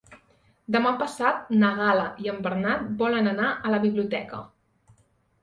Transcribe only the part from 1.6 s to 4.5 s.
na Gal·la i en Bernat volen anar a la biblioteca.